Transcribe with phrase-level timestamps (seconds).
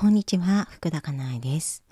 [0.00, 1.84] こんにちは、福田かなえです、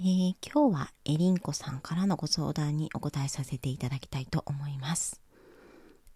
[0.00, 5.20] えー、今日はエリンコさんからのご相談にお答えさせていただきたいと思います。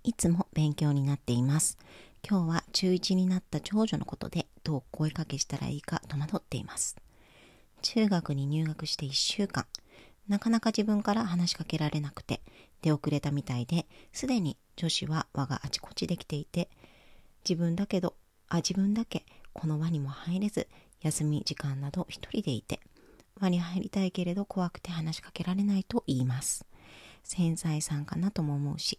[0.02, 1.78] いつも勉強になっています。
[2.28, 6.96] 今日は中1になった長女のことでどう声かけしたらいいか戸惑っています。
[7.82, 9.64] 中学に入学して1週間、
[10.26, 12.40] なかなか自分から話しかけられなくて
[12.82, 16.68] 出遅れたみたいで、すでに女子は輪があちこちできていて、
[17.48, 18.16] 自分だけど、
[18.48, 20.66] あ、自分だけこの輪にも入れず
[21.00, 22.80] 休み時間など一人でいて、
[23.40, 26.66] 輪に入りたいけれど怖くて話しかけられないと言います。
[27.22, 28.98] 繊細さんかなとも思うし、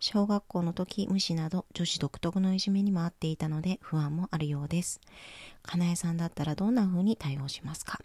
[0.00, 5.00] 小学校の時無視など女子独特のいじめにもあっていたので不安もあるようです。
[5.62, 8.00] かなえさんだったらどんな風に対応しますか？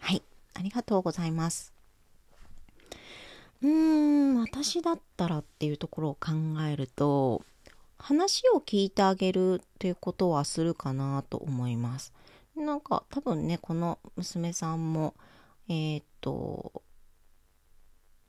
[0.00, 0.22] はい、
[0.54, 1.72] ありがとうございます。
[3.62, 6.30] うーん、私だったらっていうところを考
[6.66, 7.42] えると、
[8.00, 12.12] 話を聞いてあげるっていうことはするかなと思います。
[12.56, 15.14] なんか多分ねこの娘さんも
[15.68, 16.82] えー、っと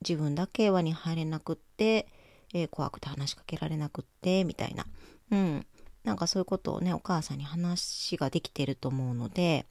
[0.06, 2.06] 自分だけ輪に入れなくって、
[2.54, 4.86] えー、怖くて話しかけられなくってみたいな。
[5.30, 5.66] うん。
[6.04, 9.66] なんかそういうことをねお母さんに話ができてると思うので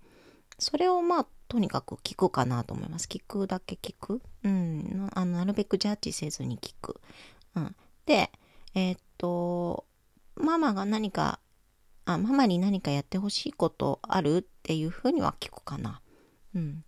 [0.60, 3.08] それをまあとにかく聞くかなと思います。
[3.08, 4.22] 聞くだけ聞く。
[4.44, 5.10] うん。
[5.14, 7.02] あのなるべくジャッジせずに聞く、
[7.56, 8.32] うん、で
[8.74, 9.86] えー、っと
[10.42, 11.40] ママが何か
[12.06, 16.02] あ、ママに何かやってほしいことあるっていうふうには聞くかな。
[16.56, 16.84] うん。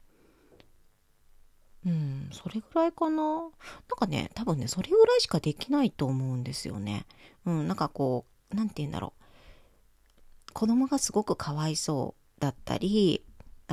[1.86, 3.18] うん、それぐらいかな。
[3.18, 3.50] なん
[3.98, 7.06] かね、多分ね、それぐらいしかできないと思うんですよね。
[7.45, 10.54] うん、なんかこう、なんて言うんだろう。
[10.54, 13.26] 子供がすごくかわいそうだったり、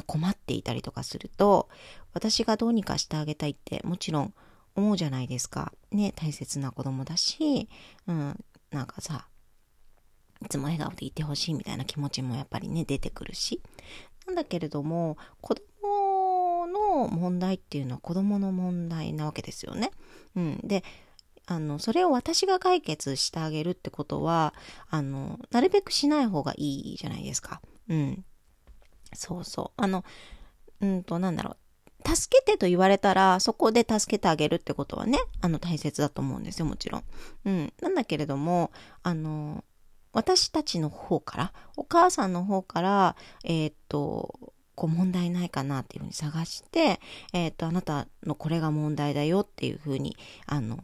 [0.07, 1.69] 困っていたりとかすると、
[2.13, 4.35] 私がどうにかしてあげたいってもちろん
[4.75, 5.73] 思うじゃないですか。
[5.93, 7.69] ね、大切な子供だし、
[8.07, 9.29] うん、なんかさ、
[10.43, 13.61] いつも笑顔でいてほしいみたいな気持ちもやっぱりね、出てくるし。
[14.27, 19.91] なんだけれども、子供の問題っていうのは子供の問題なわけですよね。
[20.37, 20.61] うん。
[20.65, 20.85] で、
[21.47, 24.55] あの、それを私が解決してあげるってことは、
[24.89, 27.61] あの、なるべくしない方がいいじゃないですか。
[27.89, 28.25] うん。
[29.15, 29.83] そうそう。
[29.83, 30.05] あの、
[30.81, 31.57] うんと、なんだろう。
[32.17, 37.05] 助けてと言われたら、そこで助けてあげるってことはね、あの、大切だと思うんですよ、もちろん。
[37.45, 37.73] うん。
[37.83, 38.71] なんだけれども、
[39.03, 39.65] あの、
[40.13, 47.01] 私たちの方から、お母さんの方から、えー、っと、こう問題ないかなっていうふうに探して、
[47.33, 50.17] えー、っと、あなたのこれが問題だよっていうふうに、
[50.47, 50.79] あの、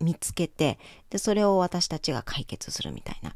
[0.00, 0.78] 見つけて、
[1.10, 3.34] で、それを私たちが解決するみたいな。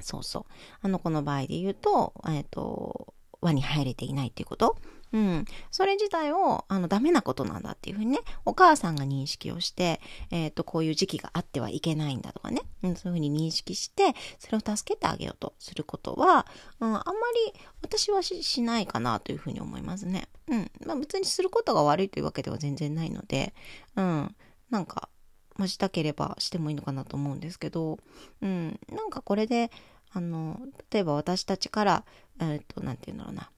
[0.00, 0.44] そうそう。
[0.80, 4.76] あの、この場合で言うと、えっと、輪に入れていないっていうこと
[5.12, 5.44] うん。
[5.70, 10.00] それ自体を、あの、ダメなことなんだっていうふうにね、お母さんが認識をして、
[10.30, 16.46] えっ、ー、と、こういう時期があってはいけないんだとかね、うん、そういうふうに認識して、それを助けてあげようとすることは、
[16.80, 17.02] うん、あんま
[17.46, 20.28] り私はしないかなというふうに思いますね。
[20.48, 20.70] うん。
[20.86, 23.54] まあ別にすることが悪いというわけでは全然ないので、
[23.96, 24.34] うん。
[24.70, 25.08] なんか、
[25.56, 27.98] まあ、したければしてもいいのかなと思うんですけど、
[28.40, 28.80] うん。
[28.88, 29.70] なんかこれで、
[30.12, 32.04] あの、例えば私たちから、
[32.40, 33.50] えっ、ー、と、なんて言うんだろうな。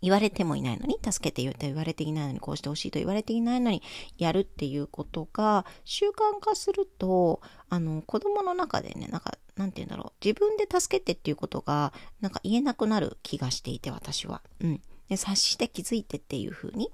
[0.00, 3.82] 言われてもいないのに、助けて言って言われていないのに、こうしてほしいと言われていないのに、
[4.16, 14.42] やるっていうことが習慣化すると、あの、子供の中でね、なんか、なんて言うんだろう、自分で助けてっていうことが、なんか言えなくなる気がしていて、私は。
[14.60, 14.80] うん。
[15.08, 16.92] で、察して気づいてっていうふうに、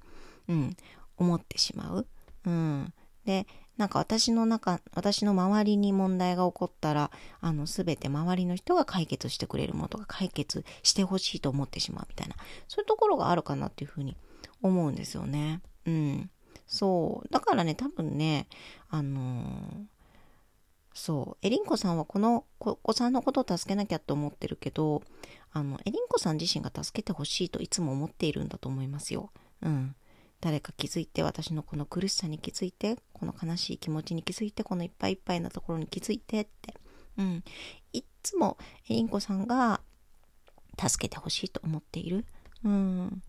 [0.49, 0.77] うん、
[1.17, 2.07] 思ってしまう。
[2.47, 2.95] うん。
[3.25, 3.47] で、
[3.77, 12.37] なんか私の中、私の周りに問題が起こったら、あの、すべて周りの人が解決してくれるものとか解決してほしいと思ってしまうみたいな、
[12.69, 14.17] そういうところがあるかなっていうふうに
[14.63, 15.61] 思うんですよね。
[15.87, 16.31] うん。
[16.67, 17.29] そう。
[17.33, 18.47] だからね、多分ね、
[18.89, 19.85] あのー、
[20.95, 21.47] そう。
[21.47, 25.03] エリンコさんはこのお子さんのことを助けなきゃと思ってるけど、
[25.53, 29.31] あの、エリンコさん自身が助けてほしいといつも思っているんだと思いますよ。
[29.63, 29.97] うん。
[30.45, 36.75] 誰か気づいて私のこの苦しさに気づいてこの悲しい気持ちに気づいてこのいっぱいいっぱいなところに気づいてって。
[37.17, 37.43] うん。
[37.95, 39.81] いっつもインコさんが
[40.79, 42.27] 助けてほしいと思っている。
[42.63, 43.23] うん。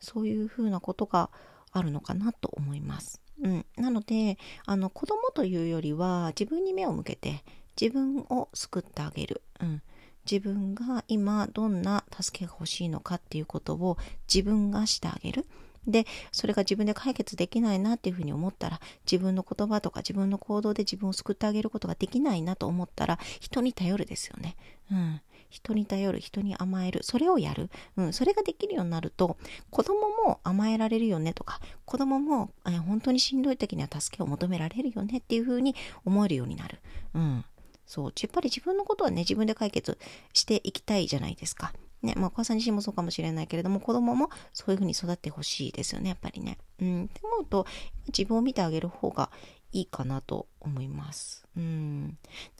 [0.00, 1.28] そういうふうなことが
[1.72, 3.20] あるのかなと思います。
[3.42, 7.44] うん、なのであの子供というよりは自分に目を向けて
[7.78, 9.82] 自分を救ってあげる、うん、
[10.30, 13.98] 自分が今どんな助けが欲しいのかっていうことを
[14.32, 15.46] 自分がしてあげる、
[15.86, 18.80] で、それが自分で解決できないなっていうふうに思ったら、
[19.10, 24.56] 自分の言葉とか自分の行動で自分を救ってあげることができないなと思ったら、人に頼るですよね。
[24.90, 25.20] うん。
[25.48, 27.70] 人に頼る、人に甘える、それをやる。
[27.96, 29.36] うん、それができるようになると、
[29.70, 35.74] 子供も甘えられるよねとか、子供も、え本当にしんどい時には助けを求められるよねっていうふうに
[36.04, 36.78] 思えるようになる。
[37.14, 37.44] うん。
[37.86, 38.12] そう。
[38.20, 39.98] やっぱり自分のことはね、自分で解決
[40.32, 41.72] していきたいじゃないですか。
[42.02, 46.58] ね、まあ、お母さん自身もそうかもしれないけれども、子供もそういうふうに育ってほしいですよね、やっぱりね。
[46.80, 47.66] うん、って思うと、
[48.08, 49.30] 自分を見てあげる方が
[49.72, 51.46] いいかなと思います。
[51.56, 52.02] うん。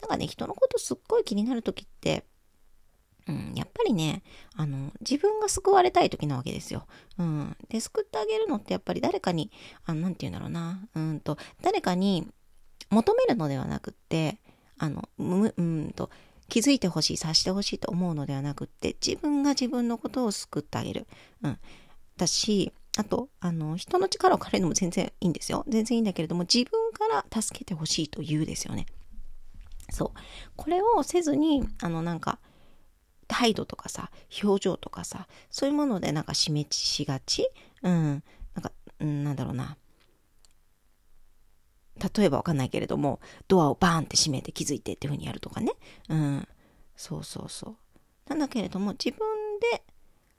[0.01, 2.25] なんかね、人のことすっごい気になる時って、
[3.27, 4.23] うん、やっぱりね、
[4.55, 6.87] あの、自分が救われたい時なわけですよ。
[7.17, 7.57] うん。
[7.69, 9.51] で、救ってあげるのってやっぱり誰かに、
[9.85, 12.27] あの、なんて言うんだろうな、うんと、誰かに
[12.89, 14.39] 求めるのではなくって、
[14.77, 16.09] あの、む、うんと、
[16.49, 21.07] 気づいてほしい、察してほしいと思うのではなくって、自分が自分のことを救ってあげる。
[21.43, 21.59] うん。
[22.17, 25.65] だし、あと、あの、人の力を借りるのも全然いいんですよ。
[25.67, 28.85] 全然いいんだけれども、自分から助けてほしいと言うですよね。
[29.91, 30.19] そう。
[30.55, 32.39] これをせずに、あの、なんか、
[33.27, 34.09] 態度とかさ、
[34.41, 37.49] 表情とかさ、そういうものでなんか示しがち？
[37.83, 38.23] うん。
[38.55, 39.77] なんか、なんだろうな。
[41.97, 45.73] 例えばわかんないけれども、ドアをバーンって閉めて気づいてっていう風にやるとかね。
[46.09, 46.47] うん。
[46.95, 47.75] そうそうそう。
[48.29, 49.19] なんだけれども、自分
[49.71, 49.83] で、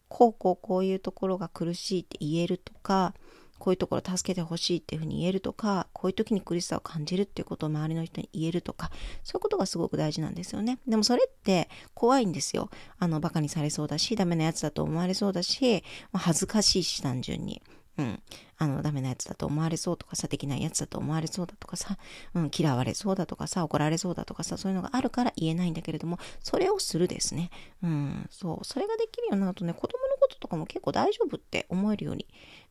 [0.08, 3.14] こうこうこういうところが苦しいって言えるとか、
[3.58, 8.90] こういうところ助けてほしいっていうふうに言えるとか、こういう時に苦しさを感じるっていうことを周りの人に言えるとか、
[9.24, 10.78] そういうことがすごく大事なんですよね。
[10.86, 12.70] でもそれって怖いんですよ。
[12.98, 15.82] あの、馬鹿にされそうだし、ダメなやつだと思われそうだし、
[16.12, 17.60] 恥ずかしいし、単純に。
[17.98, 18.22] うん。
[18.58, 21.98] あの、ダメなやつだと思われそうとかさ、できないやつだと思われそうだとかさ、
[22.34, 27.50] うん、嫌われそうだとかさ、怒られそうだとかさ、そういうのがあるから言えないんだけれども、それをするですね。
[27.82, 28.64] うん、そう。
[28.64, 32.26] それができるようになるとね、子供のこととかも結構大丈夫って思えるように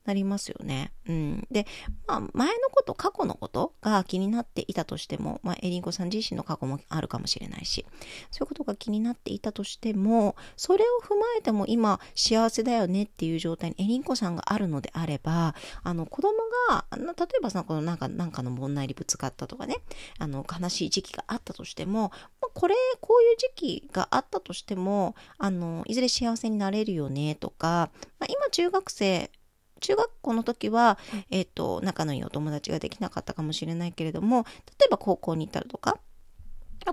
[0.08, 0.94] なりますよね。
[1.08, 1.48] うん。
[1.52, 1.68] で、
[2.08, 7.86] まあ、前のこと、過去のことが気になっていたとしても、まあ、エリンコさん自身の過去もあるかもしれないし、
[8.32, 16.38] そういうことが気になっていたとしても、それを踏まえても今、幸せだよねっていう状態にエリンコさんがあるのであれば、あの、子供
[16.70, 17.04] が、例
[17.38, 19.78] えばさ、このなんか、なんかの問題にぶつかったとかね、
[20.20, 22.12] あの、悲しい時期があったとしても、
[22.42, 27.90] まあ、これ、こういう時期があったとしても、あの、いずれ幸せになれるよねとか、
[28.20, 29.30] まあ、今中学生
[29.80, 30.98] 中学校の時は、
[31.30, 34.46] えっ、ー、と、仲のいいお友達ができなかったかもしれないけれども、
[34.80, 36.00] 例えば高校に行ったらとか、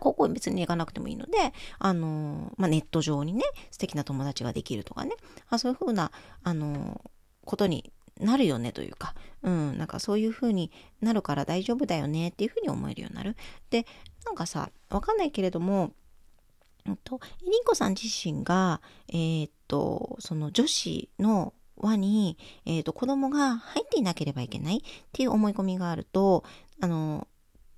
[0.00, 1.32] 高校に別に行かなくてもいいので、
[1.78, 5.12] あの、まあ、ネット上にね、素敵な友達ができるとかね、
[5.48, 6.10] あそういうふうな、
[6.42, 7.00] あの、
[7.44, 10.70] ことになるよねというか、うん、なんかそういうふうに
[11.00, 13.36] なるから大丈夫だよねっていうふうに思えるようになる。
[13.70, 13.86] で、
[14.24, 15.92] なんかさ、わかんないけれども、
[16.86, 24.80] うんと、りんこさん自身が、えー、っと、その女子の輪に、えっ、ー、と、子供が入っていなければいけないっ
[25.12, 26.44] ていう思い込みがあると、
[26.80, 27.26] あの、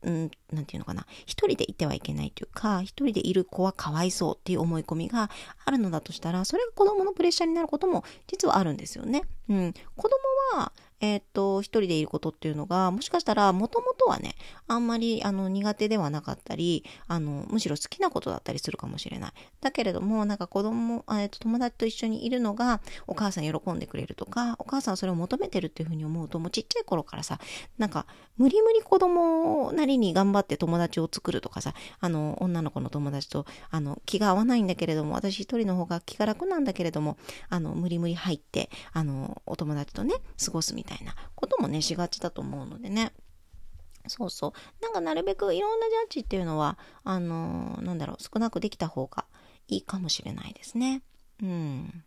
[0.02, 1.06] うん、なて言うのかな。
[1.26, 5.30] 一人でいてはいけないというか、一人でいる子はかわいそうっていう思い込みが
[5.64, 9.22] あるのだとしたら、それが子供のプレッシャーになることも実はあるんですよね。
[9.48, 9.74] うん。
[9.96, 14.34] 子供は、えっ、と、一人でいることっていうのが、もしかしたら、もともとはね、
[14.66, 19.32] あんまり、あの、苦手ではなかったり、あの、むしろ好きなことだったりするかもしれない。
[19.60, 27.38] だけれども、なんか子供、えっ、と、友達と一緒にいるのが、お母さん喜んでくれるとか、お母さんそれを求めてるっていうふうに思うと、もうちっちゃい頃からさ、
[27.76, 28.06] なんか、
[28.38, 43.12] 無理無理子供なりに頑張って友達を作るとかさ、あの、女の子の友達と、あの、気が合わないんだけれども、私一人の方が気が楽なんだけれども、あの、無理無理入って、あの、お友達とね、過ごすみたいなたいなこともね、しがちだと思うのでね。
[44.08, 44.82] そうそう。
[44.82, 49.26] なんかなるべくいろんなジャッジっていうのは、あのー、なんだろう、少なくできた方が
[49.68, 51.02] いいかもしれないですね。
[51.42, 52.04] うん。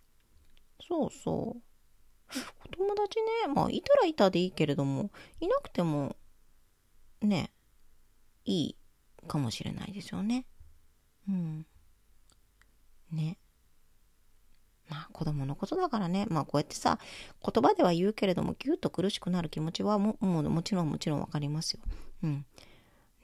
[0.87, 1.61] そうそう。
[2.65, 6.15] お友達ね、まあ、いたらいたでいいけれども、いなくても、
[7.21, 7.51] ね、
[8.45, 8.77] いい
[9.27, 10.45] かもしれないですよね。
[11.27, 11.65] うん。
[13.11, 13.37] ね。
[14.89, 16.99] まあ子供のことだからね、まあこうやってさ、
[17.43, 21.79] 言葉では言うけれども、ぎゅっと苦しくなる気持ちはもももちろんもちろんわかりますよ。
[22.23, 22.45] うん。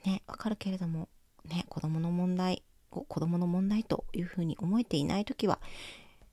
[0.04, 1.08] ね、わかるけれども、
[1.44, 5.58] ね、子供の問題を子供の問題というふうに思えていないときは、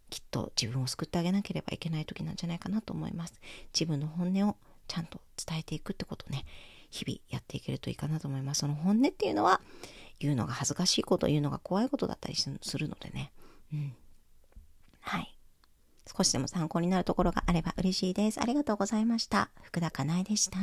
[0.09, 3.33] きっと自分を救ってあげなければいけない時なんじゃないかなと思います。
[3.73, 6.45] 自分の本音をちゃんと伝えていくってことね、
[6.91, 8.59] 日々やっていけるといいかなと思います。
[8.59, 9.61] その本音っていうのは、
[10.19, 13.33] 言うのが恥ずかしいこと、言うのが怖いことだったりするのでね。
[13.73, 13.95] うん。
[15.03, 15.37] はい。
[16.05, 18.41] 少しでも参考になるところがあれば嬉しいです。
[18.41, 19.49] ありがとうございました。
[19.61, 20.59] 福田かなえでした。